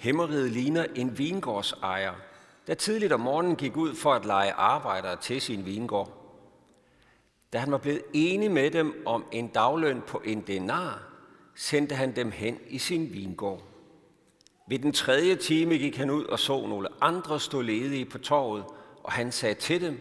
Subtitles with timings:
[0.00, 2.12] Himmeriget ligner en vingårdsejer,
[2.66, 6.36] der tidligt om morgenen gik ud for at lege arbejdere til sin vingård.
[7.52, 11.02] Da han var blevet enig med dem om en dagløn på en denar,
[11.54, 13.62] sendte han dem hen i sin vingård.
[14.68, 18.64] Ved den tredje time gik han ud og så nogle andre stå ledige på torvet,
[19.02, 19.98] og han sagde til dem,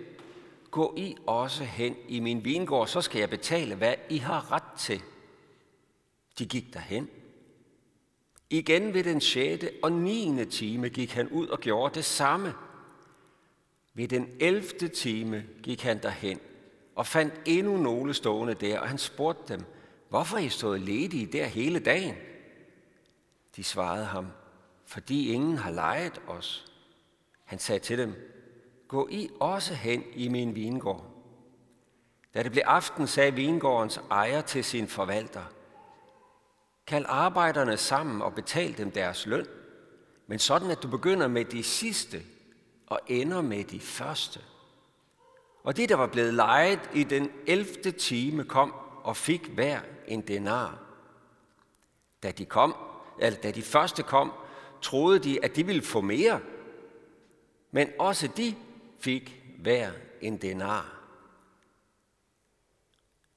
[0.72, 4.78] Gå I også hen i min vingård, så skal jeg betale, hvad I har ret
[4.78, 5.02] til.
[6.40, 7.10] De gik derhen.
[8.50, 12.54] Igen ved den sjette og niende time gik han ud og gjorde det samme.
[13.94, 16.40] Ved den elfte time gik han derhen
[16.96, 19.66] og fandt endnu nogle stående der, og han spurgte dem,
[20.10, 22.16] hvorfor I stået ledige der hele dagen?
[23.56, 24.28] De svarede ham,
[24.86, 26.66] fordi ingen har lejet os.
[27.46, 28.14] Han sagde til dem,
[28.88, 31.06] gå I også hen i min vingård.
[32.34, 35.44] Da det blev aften, sagde vingårdens ejer til sin forvalter,
[36.90, 39.46] Kald arbejderne sammen og betal dem deres løn,
[40.28, 42.22] men sådan at du begynder med de sidste
[42.88, 44.40] og ender med de første.
[45.64, 47.92] Og det, der var blevet lejet i den 11.
[47.92, 48.74] time, kom
[49.04, 50.80] og fik hver en denar.
[52.24, 52.76] Da de, kom,
[53.20, 54.32] eller da de første kom,
[54.82, 56.40] troede de, at de ville få mere,
[57.72, 58.56] men også de
[59.00, 60.99] fik hver en denar.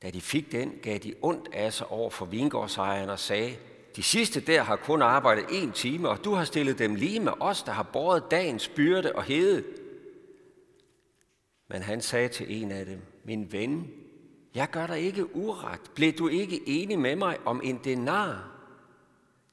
[0.03, 3.56] Da de fik den, gav de ondt af sig over for vingårdsejeren og sagde,
[3.97, 7.33] de sidste der har kun arbejdet en time, og du har stillet dem lige med
[7.41, 9.64] os, der har båret dagens byrde og hede.
[11.69, 13.91] Men han sagde til en af dem, min ven,
[14.55, 15.81] jeg gør dig ikke uret.
[15.94, 18.48] Blev du ikke enig med mig om en denar?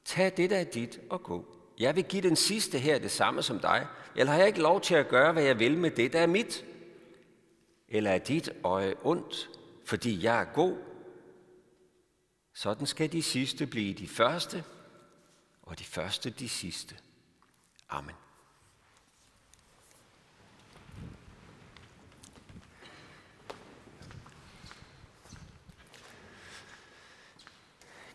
[0.04, 1.44] Tag det, der er dit, og gå.
[1.78, 3.86] Jeg vil give den sidste her det samme som dig.
[4.16, 6.26] Eller har jeg ikke lov til at gøre, hvad jeg vil med det, der er
[6.26, 6.64] mit?
[7.88, 9.50] Eller er dit øje ondt,
[9.90, 10.76] fordi jeg er god?
[12.54, 14.64] Sådan skal de sidste blive de første,
[15.62, 16.96] og de første de sidste.
[17.88, 18.14] Amen.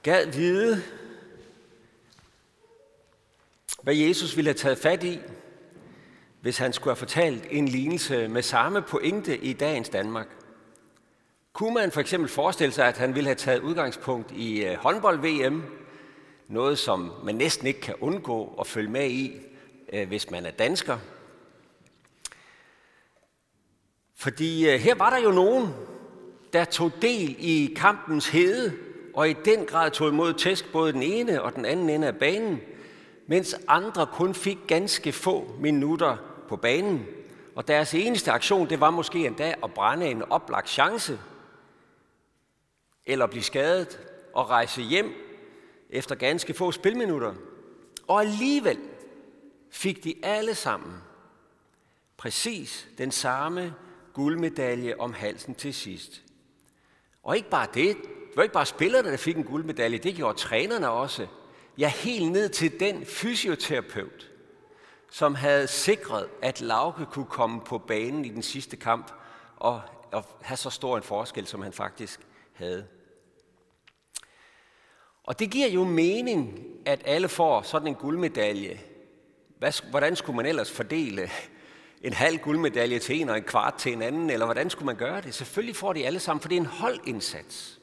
[0.04, 0.84] Gad vide,
[3.84, 5.20] hvad Jesus ville have taget fat i,
[6.42, 10.45] hvis han skulle have fortalt en lignelse med samme pointe i dagens Danmark.
[11.56, 15.64] Kunne man for eksempel forestille sig, at han ville have taget udgangspunkt i øh, håndbold-VM,
[16.48, 19.32] noget som man næsten ikke kan undgå at følge med i,
[19.94, 20.98] øh, hvis man er dansker.
[24.16, 25.74] Fordi øh, her var der jo nogen,
[26.54, 28.74] der tog del i kampens hede,
[29.14, 32.16] og i den grad tog imod tæsk både den ene og den anden ende af
[32.16, 32.62] banen,
[33.28, 36.18] mens andre kun fik ganske få minutter
[36.50, 37.06] på banen.
[37.56, 41.20] Og deres eneste aktion, det var måske endda at brænde en oplagt chance,
[43.06, 44.00] eller blive skadet
[44.34, 45.14] og rejse hjem
[45.90, 47.34] efter ganske få spilminutter.
[48.08, 48.80] Og alligevel
[49.70, 50.94] fik de alle sammen
[52.18, 53.76] præcis den samme
[54.14, 56.22] guldmedalje om halsen til sidst.
[57.24, 60.38] Og ikke bare det, det var ikke bare spillerne, der fik en guldmedalje, det gjorde
[60.38, 61.28] trænerne også.
[61.78, 64.32] Ja, helt ned til den fysioterapeut,
[65.12, 69.12] som havde sikret, at Lauke kunne komme på banen i den sidste kamp
[69.56, 72.20] og, og have så stor en forskel, som han faktisk
[72.54, 72.88] havde.
[75.26, 78.80] Og det giver jo mening, at alle får sådan en guldmedalje.
[79.60, 81.30] Hvad, hvordan skulle man ellers fordele
[82.02, 84.96] en halv guldmedalje til en og en kvart til en anden, eller hvordan skulle man
[84.96, 85.34] gøre det?
[85.34, 87.80] Selvfølgelig får de alle sammen, for det er en holdindsats.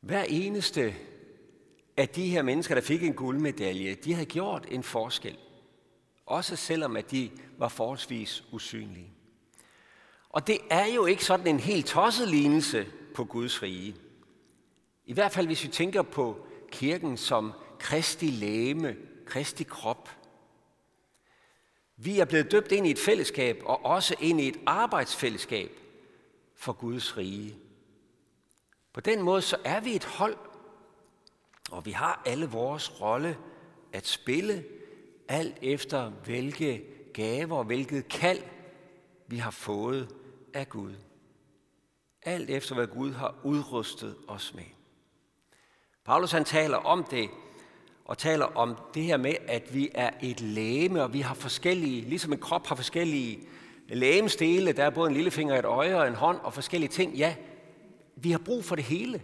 [0.00, 0.94] Hver eneste
[1.96, 5.38] af de her mennesker, der fik en guldmedalje, de havde gjort en forskel.
[6.26, 9.12] Også selvom at de var forholdsvis usynlige.
[10.28, 13.96] Og det er jo ikke sådan en helt tosset lignelse på Guds rige.
[15.06, 18.96] I hvert fald hvis vi tænker på kirken som Kristi læme,
[19.26, 20.10] Kristi krop.
[21.96, 25.70] Vi er blevet døbt ind i et fællesskab og også ind i et arbejdsfællesskab
[26.54, 27.56] for Guds rige.
[28.92, 30.36] På den måde så er vi et hold,
[31.70, 33.38] og vi har alle vores rolle
[33.92, 34.64] at spille,
[35.28, 36.84] alt efter hvilke
[37.14, 38.42] gaver og hvilket kald
[39.26, 40.14] vi har fået
[40.54, 40.94] af Gud.
[42.22, 44.64] Alt efter hvad Gud har udrustet os med.
[46.04, 47.30] Paulus han taler om det,
[48.04, 52.00] og taler om det her med, at vi er et læme, og vi har forskellige,
[52.00, 53.48] ligesom en krop har forskellige
[53.88, 57.14] lægemstele, der er både en lillefinger, et øje og en hånd og forskellige ting.
[57.14, 57.36] Ja,
[58.16, 59.22] vi har brug for det hele.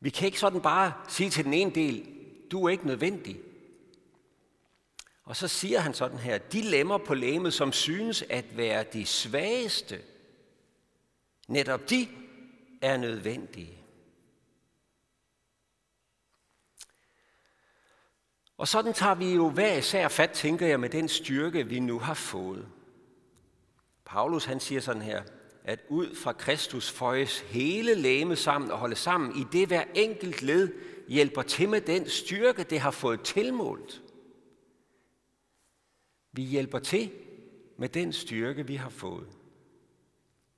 [0.00, 2.08] Vi kan ikke sådan bare sige til den ene del,
[2.52, 3.40] du er ikke nødvendig.
[5.24, 9.06] Og så siger han sådan her, de lemmer på læmet, som synes at være de
[9.06, 10.00] svageste,
[11.48, 12.08] netop de
[12.82, 13.84] er nødvendige.
[18.56, 21.98] Og sådan tager vi jo hver især fat, tænker jeg, med den styrke, vi nu
[21.98, 22.68] har fået.
[24.04, 25.22] Paulus han siger sådan her,
[25.64, 30.42] at ud fra Kristus føjes hele læme sammen og holde sammen, i det hver enkelt
[30.42, 30.72] led
[31.08, 34.02] hjælper til med den styrke, det har fået tilmålt.
[36.32, 37.12] Vi hjælper til
[37.76, 39.26] med den styrke, vi har fået.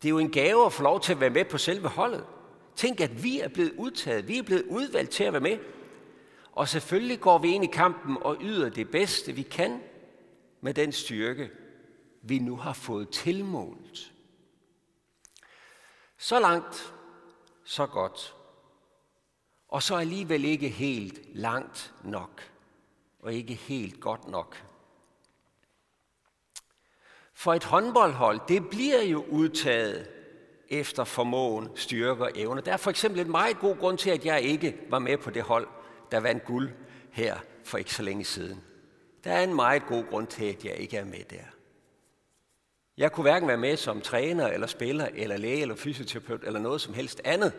[0.02, 2.26] Det er jo en gave at få lov til at være med på selve holdet.
[2.76, 5.58] Tænk, at vi er blevet udtaget, vi er blevet udvalgt til at være med.
[6.52, 9.80] Og selvfølgelig går vi ind i kampen og yder det bedste, vi kan
[10.60, 11.50] med den styrke,
[12.22, 14.12] vi nu har fået tilmålt.
[16.18, 16.94] Så langt,
[17.64, 18.34] så godt.
[19.68, 22.50] Og så alligevel ikke helt langt nok,
[23.20, 24.64] og ikke helt godt nok.
[27.38, 30.08] For et håndboldhold, det bliver jo udtaget
[30.68, 32.60] efter formåen, styrke og evne.
[32.60, 35.30] Der er for eksempel en meget god grund til, at jeg ikke var med på
[35.30, 35.68] det hold,
[36.10, 36.70] der vandt guld
[37.10, 38.64] her for ikke så længe siden.
[39.24, 41.44] Der er en meget god grund til, at jeg ikke er med der.
[42.96, 46.80] Jeg kunne hverken være med som træner, eller spiller, eller læge, eller fysioterapeut, eller noget
[46.80, 47.52] som helst andet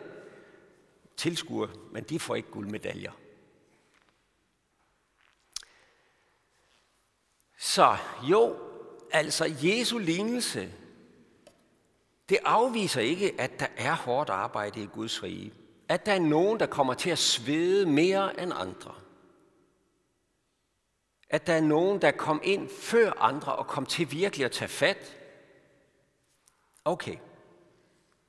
[1.16, 3.12] tilskuer, men de får ikke guldmedaljer.
[7.58, 8.67] Så jo,
[9.12, 10.72] altså Jesu lignelse,
[12.28, 15.52] det afviser ikke, at der er hårdt arbejde i Guds rige.
[15.88, 18.94] At der er nogen, der kommer til at svede mere end andre.
[21.30, 24.68] At der er nogen, der kom ind før andre og kom til virkelig at tage
[24.68, 25.16] fat.
[26.84, 27.16] Okay,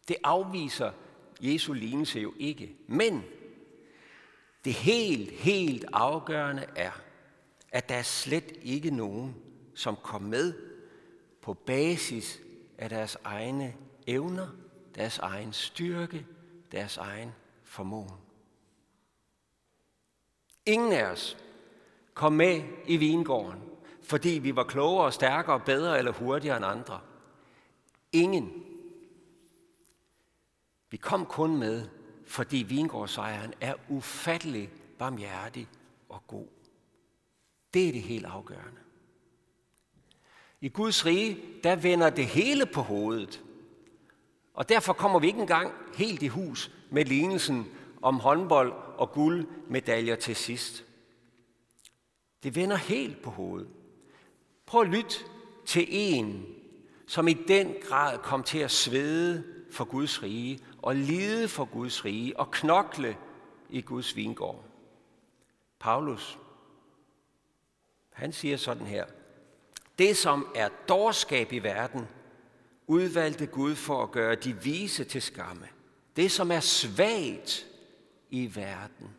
[0.07, 0.91] det afviser
[1.41, 2.75] Jesu lignelse jo ikke.
[2.87, 3.23] Men
[4.65, 6.91] det helt, helt afgørende er,
[7.71, 9.35] at der er slet ikke nogen,
[9.75, 10.68] som kom med
[11.41, 12.39] på basis
[12.77, 13.75] af deres egne
[14.07, 14.47] evner,
[14.95, 16.25] deres egen styrke,
[16.71, 17.31] deres egen
[17.63, 18.17] formåen.
[20.65, 21.37] Ingen af os
[22.13, 23.63] kom med i vingården,
[24.03, 26.99] fordi vi var klogere, stærkere, bedre eller hurtigere end andre.
[28.11, 28.63] Ingen.
[30.89, 31.87] Vi kom kun med,
[32.25, 35.69] fordi vingårdsejeren er ufattelig barmhjertig
[36.09, 36.47] og god.
[37.73, 38.81] Det er det helt afgørende.
[40.61, 43.43] I Guds rige, der vender det hele på hovedet.
[44.53, 47.67] Og derfor kommer vi ikke engang helt i hus med lignelsen
[48.01, 50.85] om håndbold og guldmedaljer til sidst.
[52.43, 53.69] Det vender helt på hovedet.
[54.65, 55.15] Prøv at lytte
[55.65, 56.45] til en,
[57.07, 62.05] som i den grad kom til at svede for Guds rige og lide for Guds
[62.05, 63.17] rige og knokle
[63.69, 64.65] i Guds vingård.
[65.79, 66.39] Paulus,
[68.09, 69.05] han siger sådan her,
[69.99, 72.07] det som er dårskab i verden,
[72.87, 75.67] udvalgte Gud for at gøre de vise til skamme.
[76.15, 77.67] Det som er svagt
[78.29, 79.09] i verden,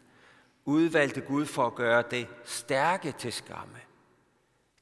[0.65, 3.79] udvalgte Gud for at gøre det stærke til skamme.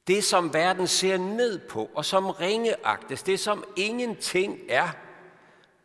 [0.06, 4.88] Det, som verden ser ned på, og som ringeagtes, det som ingenting er,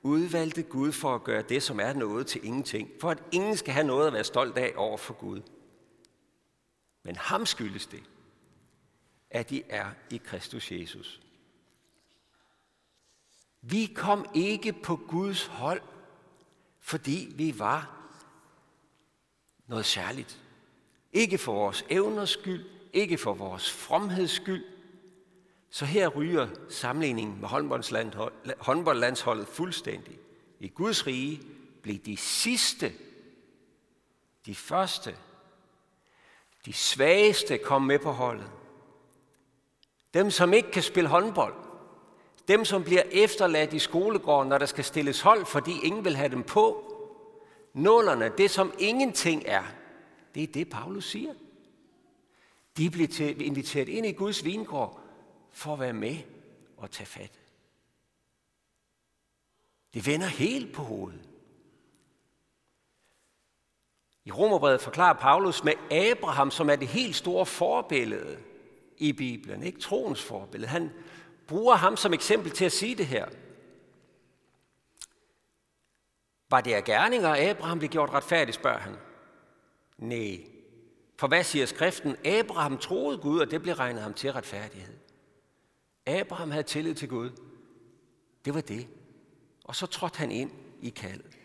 [0.02, 3.74] udvalgte Gud for at gøre det, som er noget til ingenting, for at ingen skal
[3.74, 5.42] have noget at være stolt af over for Gud.
[7.04, 8.04] Men ham skyldes det,
[9.34, 11.22] at de er i Kristus Jesus.
[13.62, 15.82] Vi kom ikke på Guds hold,
[16.80, 18.10] fordi vi var
[19.68, 20.40] noget særligt.
[21.14, 24.66] Ikke for vores evners skyld, ikke for vores fromheds skyld.
[25.70, 27.50] Så her ryger sammenligningen med
[28.60, 30.20] håndboldlandsholdet fuldstændig.
[30.60, 31.42] I Guds rige
[31.82, 32.94] blev de sidste,
[34.46, 35.18] de første,
[36.66, 38.52] de svageste kom med på holdet.
[40.14, 41.56] Dem, som ikke kan spille håndbold.
[42.48, 46.30] Dem, som bliver efterladt i skolegården, når der skal stilles hold, fordi ingen vil have
[46.30, 46.90] dem på.
[47.74, 49.64] Nullerne, det som ingenting er,
[50.36, 51.34] det er det, Paulus siger.
[52.78, 55.00] De bliver inviteret ind i Guds vingård
[55.52, 56.18] for at være med
[56.78, 57.40] og tage fat.
[59.94, 61.30] Det vender helt på hovedet.
[64.26, 68.38] I Romerbrevet forklarer Paulus med Abraham, som er det helt store forbillede
[69.04, 70.70] i Bibelen, ikke troens forbillede.
[70.70, 70.92] Han
[71.48, 73.26] bruger ham som eksempel til at sige det her.
[76.50, 78.96] Var det af gerninger, Abraham blev gjort retfærdig, spørger han.
[79.98, 80.40] Nej.
[81.18, 82.16] For hvad siger skriften?
[82.26, 84.98] Abraham troede Gud, og det blev regnet ham til retfærdighed.
[86.06, 87.30] Abraham havde tillid til Gud.
[88.46, 88.88] Det var det.
[89.64, 91.38] Og så trådte han ind i kaldet.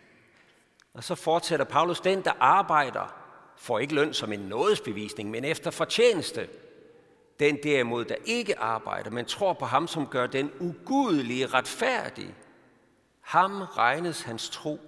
[0.93, 3.15] Og så fortsætter Paulus, den der arbejder,
[3.57, 6.49] får ikke løn som en nådesbevisning, men efter fortjeneste.
[7.39, 12.35] Den derimod, der ikke arbejder, men tror på ham, som gør den ugudelige retfærdig,
[13.21, 14.79] ham regnes hans tro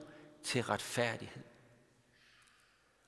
[0.44, 1.44] til retfærdighed.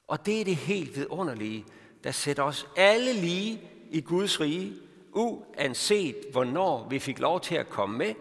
[0.07, 1.65] Og det er det helt vidunderlige
[2.03, 4.73] der sætter os alle lige i Guds rige,
[5.11, 8.13] uanset hvornår vi fik lov til at komme med,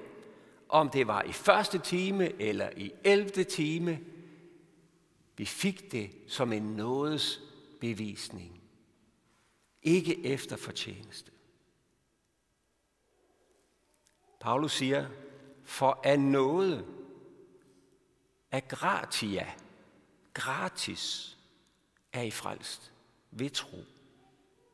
[0.68, 4.00] om det var i første time eller i elvte time.
[5.36, 7.40] Vi fik det som en nådes
[7.80, 8.61] bevisning.
[9.82, 11.30] Ikke efter fortjeneste.
[14.40, 15.06] Paulus siger,
[15.64, 16.86] for af noget,
[18.50, 19.46] er gratia,
[20.34, 21.36] gratis,
[22.12, 22.92] er I frelst
[23.30, 23.84] ved tro.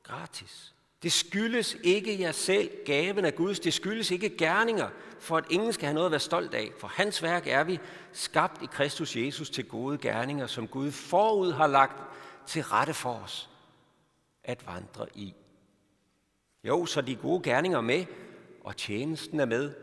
[0.02, 0.74] Gratis.
[1.02, 3.60] Det skyldes ikke jer selv, gaven af Guds.
[3.60, 6.70] Det skyldes ikke gerninger, for at ingen skal have noget at være stolt af.
[6.78, 7.78] For hans værk er vi
[8.12, 12.02] skabt i Kristus Jesus til gode gerninger, som Gud forud har lagt
[12.46, 13.50] til rette for os
[14.48, 15.34] at vandre i.
[16.64, 18.04] Jo, så de gode gerninger med,
[18.64, 19.74] og tjenesten er med.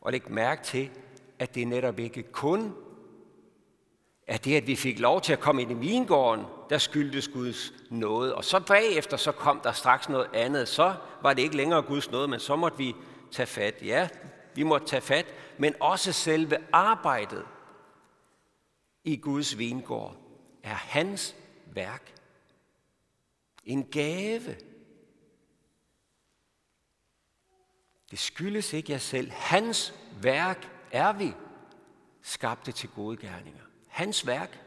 [0.00, 0.90] Og læg mærke til,
[1.38, 2.74] at det netop ikke kun
[4.26, 7.72] er det, at vi fik lov til at komme ind i vingården, der skyldtes Guds
[7.90, 8.34] nåde.
[8.34, 10.68] Og så bagefter, så kom der straks noget andet.
[10.68, 12.94] Så var det ikke længere Guds nåde, men så måtte vi
[13.30, 13.74] tage fat.
[13.82, 14.08] Ja,
[14.54, 17.44] vi måtte tage fat, men også selve arbejdet
[19.04, 20.16] i Guds vingård
[20.62, 22.19] er hans værk.
[23.64, 24.56] En gave.
[28.10, 29.30] Det skyldes ikke jer selv.
[29.30, 31.32] Hans værk er vi
[32.22, 33.62] skabte til gode gerninger.
[33.86, 34.60] Hans værk.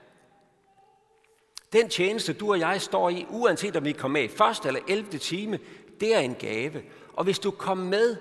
[1.73, 4.81] Den tjeneste, du og jeg står i, uanset om vi kommer med i første eller
[4.87, 5.17] 11.
[5.17, 5.59] time,
[5.99, 6.83] det er en gave.
[7.13, 8.17] Og hvis du kom med,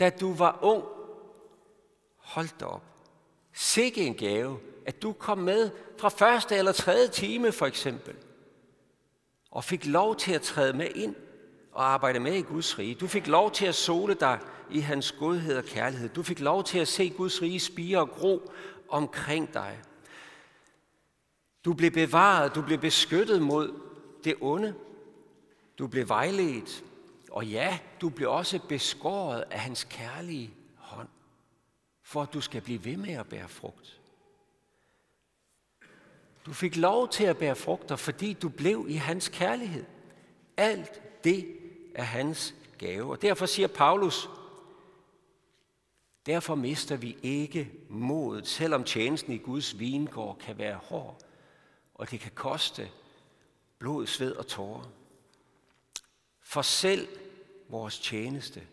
[0.00, 0.84] da du var ung,
[2.16, 2.82] hold da op.
[3.52, 8.16] Sikke en gave, at du kom med fra første eller tredje time for eksempel,
[9.54, 11.14] og fik lov til at træde med ind
[11.72, 12.94] og arbejde med i Guds rige.
[12.94, 14.38] Du fik lov til at sole dig
[14.70, 16.08] i hans godhed og kærlighed.
[16.08, 18.52] Du fik lov til at se Guds rige spire og gro
[18.88, 19.80] omkring dig.
[21.64, 23.80] Du blev bevaret, du blev beskyttet mod
[24.24, 24.74] det onde.
[25.78, 26.84] Du blev vejledt.
[27.30, 31.08] Og ja, du blev også beskåret af hans kærlige hånd,
[32.02, 34.00] for at du skal blive ved med at bære frugt.
[36.46, 39.84] Du fik lov til at bære frugter, fordi du blev i hans kærlighed.
[40.56, 41.56] Alt det
[41.94, 43.10] er hans gave.
[43.10, 44.28] Og derfor siger Paulus,
[46.26, 51.24] derfor mister vi ikke modet, selvom tjenesten i Guds vingård kan være hård
[51.94, 52.90] og det kan koste
[53.78, 54.90] blod, sved og tårer.
[56.40, 57.08] For selv
[57.68, 58.66] vores tjeneste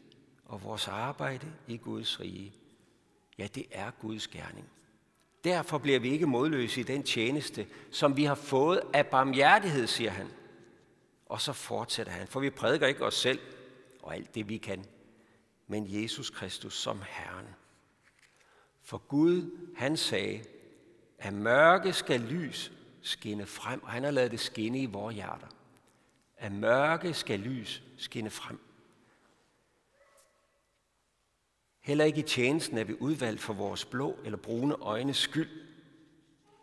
[0.46, 2.54] og vores arbejde i Guds rige,
[3.38, 4.70] ja, det er Guds gerning.
[5.44, 10.12] Derfor bliver vi ikke modløse i den tjeneste, som vi har fået af barmhjertighed, siger
[10.12, 10.28] han.
[11.26, 13.40] Og så fortsætter han, for vi prædiker ikke os selv
[14.02, 14.86] og alt det, vi kan,
[15.68, 17.48] men Jesus Kristus som Herren.
[18.82, 20.44] For Gud, han sagde,
[21.20, 22.72] at mørke skal lys
[23.02, 25.48] skinne frem, og han har lavet det skinne i vores hjerter.
[26.38, 28.60] At mørke skal lys skinne frem.
[31.82, 35.50] Heller ikke i tjenesten er vi udvalgt for vores blå eller brune øjnes skyld.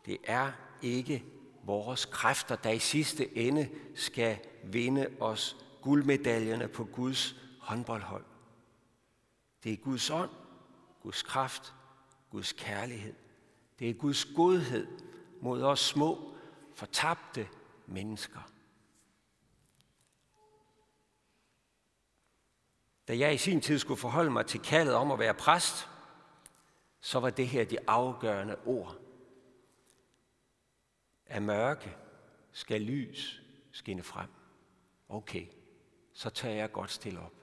[0.07, 1.25] Det er ikke
[1.63, 8.25] vores kræfter, der i sidste ende skal vinde os guldmedaljerne på Guds håndboldhold.
[9.65, 10.31] Det er Guds ånd,
[11.03, 11.75] Guds kraft,
[12.31, 13.15] Guds kærlighed.
[13.79, 14.87] Det er Guds godhed,
[15.41, 16.35] mod os små,
[16.75, 17.49] fortabte
[17.87, 18.41] mennesker.
[23.09, 25.89] Da jeg i sin tid skulle forholde mig til kaldet om at være præst,
[27.01, 28.97] så var det her de afgørende ord.
[31.27, 31.97] Af mørke
[32.53, 34.29] skal lys skinne frem.
[35.09, 35.47] Okay,
[36.13, 37.35] så tør jeg godt stille op.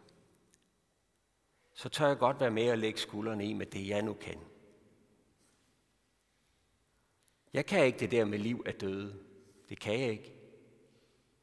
[1.74, 4.39] Så tør jeg godt være med og lægge skuldrene i med det, jeg nu kan.
[7.53, 9.19] Jeg kan ikke det der med liv af døde.
[9.69, 10.34] Det kan jeg ikke.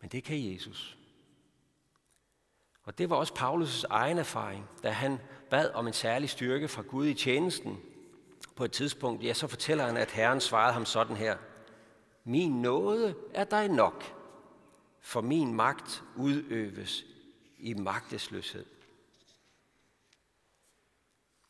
[0.01, 0.99] Men det kan Jesus.
[2.85, 5.19] Og det var også Paulus' egen erfaring, da han
[5.51, 7.81] bad om en særlig styrke fra Gud i tjenesten.
[8.57, 11.37] På et tidspunkt, ja, så fortæller han, at Herren svarede ham sådan her.
[12.25, 14.15] Min nåde er dig nok,
[15.01, 17.05] for min magt udøves
[17.59, 18.67] i magtesløshed.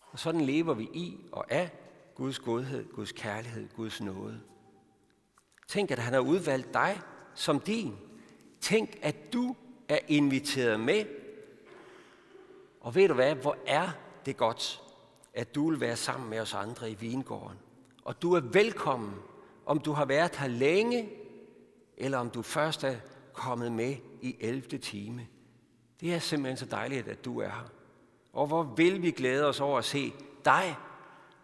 [0.01, 1.71] Og sådan lever vi i og af
[2.15, 4.41] Guds godhed, Guds kærlighed, Guds nåde.
[5.69, 7.01] Tænk, at han har udvalgt dig
[7.35, 7.97] som din.
[8.61, 9.57] Tænk, at du
[9.89, 11.05] er inviteret med.
[12.83, 13.89] Og ved du hvad, hvor er
[14.27, 14.83] det godt,
[15.35, 17.59] at du vil være sammen med os andre i vingården.
[18.05, 19.15] Og du er velkommen,
[19.67, 21.11] om du har været her længe,
[21.97, 22.97] eller om du først er
[23.33, 24.79] kommet med i 11.
[24.79, 25.27] time.
[26.01, 27.71] Det er simpelthen så dejligt, at du er her.
[28.33, 30.13] Og hvor vil vi glæde os over at se
[30.45, 30.77] dig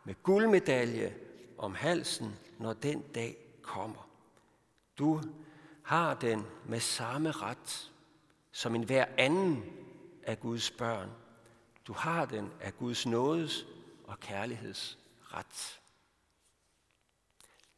[0.05, 1.15] med guldmedalje
[1.59, 4.09] om halsen, når den dag kommer.
[4.99, 5.21] Du
[5.83, 7.93] har den med samme ret
[8.53, 9.65] som en hver anden
[10.23, 11.11] af Guds børn.
[11.89, 13.67] Du har den af Guds nådes
[14.07, 15.81] og kærligheds ret.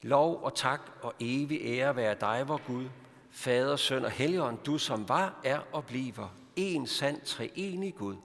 [0.02, 2.88] Lov og tak og evig ære være dig, vor Gud,
[3.31, 8.17] Fader, Søn og Helligånd, du som var, er og bliver en sand treenig Gud,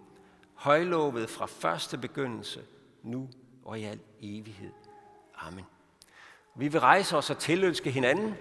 [0.54, 2.66] højlovet fra første begyndelse,
[3.04, 3.30] nu
[3.66, 4.72] og i al evighed.
[5.36, 5.66] Amen.
[6.56, 8.36] Vi vil rejse os og tilønske hinanden,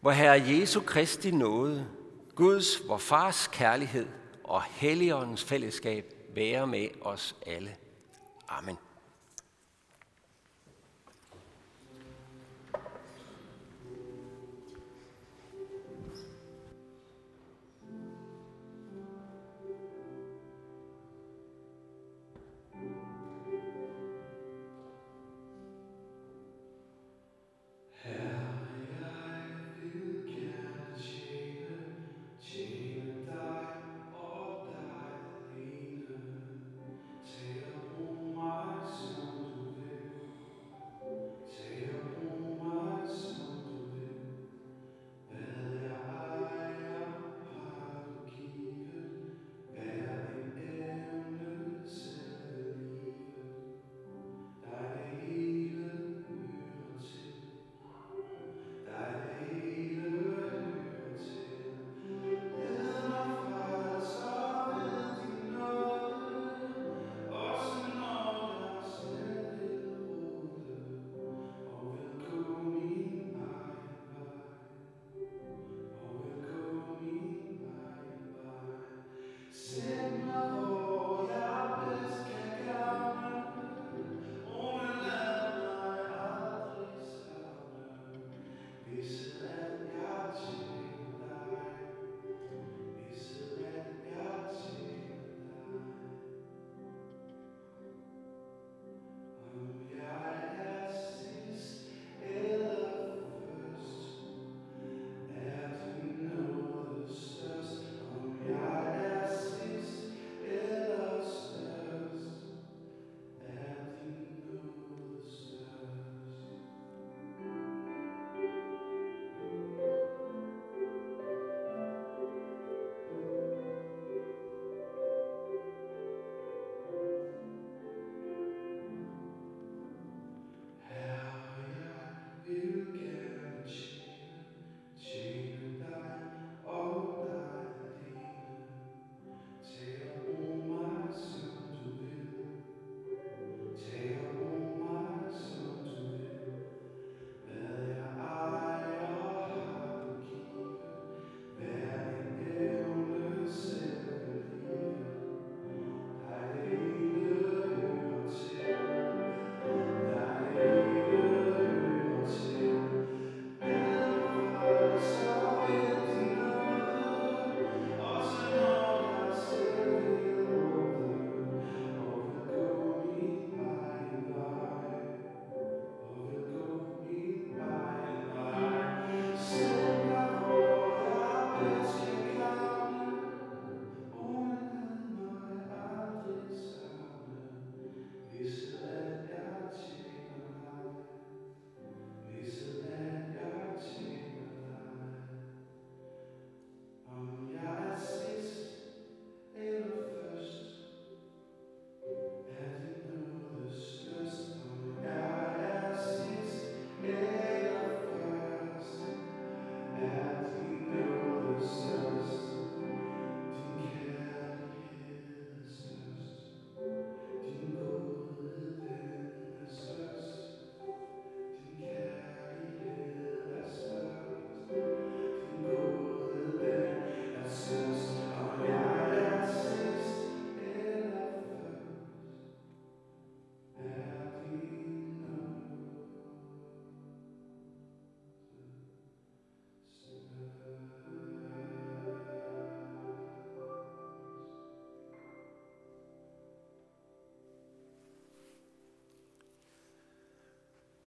[0.00, 1.88] hvor Herre Jesu Kristi nåde,
[2.34, 4.06] Guds, vor Fars kærlighed
[4.44, 7.76] og Helligåndens fællesskab være med os alle.
[8.48, 8.78] Amen.